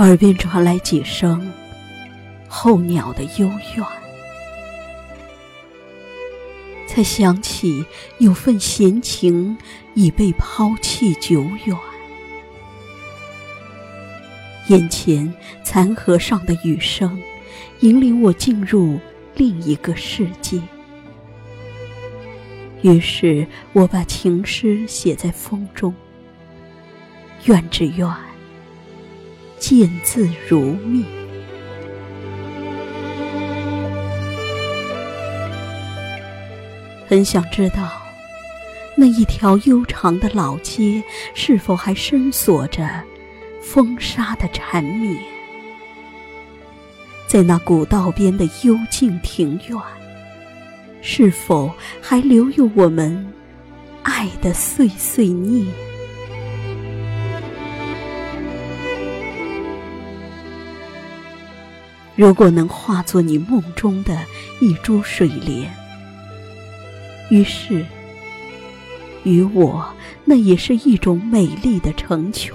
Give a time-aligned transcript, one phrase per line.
[0.00, 1.52] 耳边传来几声
[2.48, 3.86] 候鸟的幽怨，
[6.86, 7.84] 才想起
[8.16, 9.58] 有份闲情
[9.92, 11.76] 已被抛弃久远。
[14.68, 15.30] 眼前
[15.62, 17.20] 残荷上的雨声，
[17.80, 18.98] 引领我进入
[19.34, 20.62] 另一个世界。
[22.80, 25.94] 于是我把情诗写在风中，
[27.44, 28.08] 愿只愿
[29.60, 31.04] 见字如蜜。
[37.06, 38.02] 很想知道，
[38.96, 41.02] 那一条悠长的老街
[41.34, 42.88] 是否还深锁着
[43.60, 45.16] 风沙的缠绵？
[47.28, 49.78] 在那古道边的幽静庭院，
[51.02, 51.70] 是否
[52.00, 53.30] 还留有我们
[54.02, 55.66] 爱的碎碎念？
[62.20, 64.14] 如果能化作你梦中的
[64.60, 65.74] 一株水莲。
[67.30, 67.86] 于是，
[69.24, 69.90] 于我，
[70.26, 72.54] 那也是一种美丽的成全。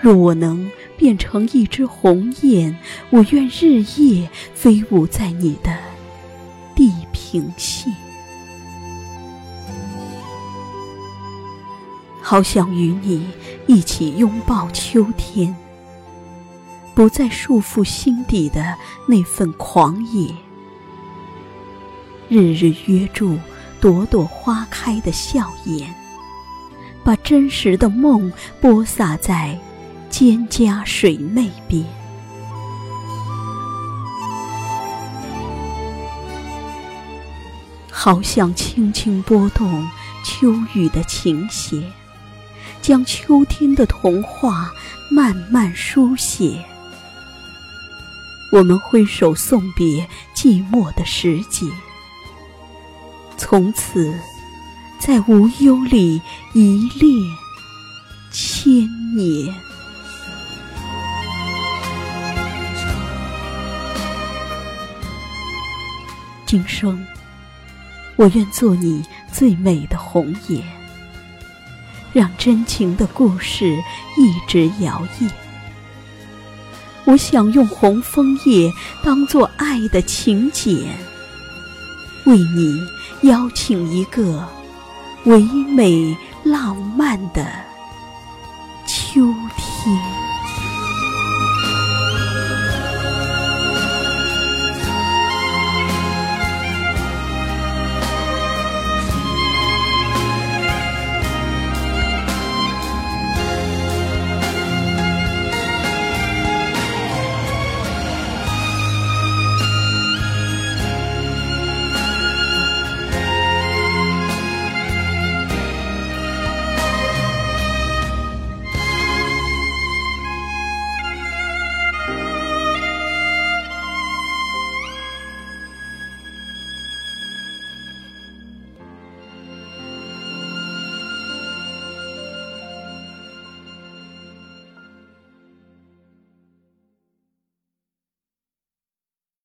[0.00, 2.76] 若我能变成一只鸿雁，
[3.10, 5.76] 我愿日夜飞舞在你的
[6.76, 7.92] 地平线。
[12.22, 13.26] 好想与你
[13.66, 15.52] 一起拥抱秋天，
[16.94, 20.34] 不再束缚心底的那份狂野。
[22.28, 23.38] 日日约住
[23.80, 25.92] 朵朵花开的笑颜，
[27.02, 29.58] 把真实的梦播撒在
[30.10, 31.84] 蒹葭水内边。
[37.90, 39.88] 好想轻轻拨动
[40.24, 41.82] 秋雨的琴弦，
[42.80, 44.70] 将秋天的童话
[45.10, 46.64] 慢慢书写。
[48.54, 51.66] 我们挥手送别寂寞的时节。
[53.36, 54.16] 从此，
[54.96, 56.22] 在无忧里
[56.52, 57.20] 一恋
[58.30, 59.52] 千年。
[66.46, 67.04] 今生，
[68.14, 70.62] 我愿做你最美的红颜，
[72.12, 73.76] 让真情的故事
[74.16, 75.43] 一直摇曳。
[77.04, 78.72] 我想用红枫叶
[79.02, 80.76] 当做爱的请柬，
[82.24, 82.78] 为你。
[83.22, 84.46] 邀请一个
[85.24, 85.40] 唯
[85.74, 87.46] 美浪漫的
[88.86, 89.24] 秋
[89.56, 90.23] 天。